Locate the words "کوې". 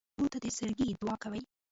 1.23-1.41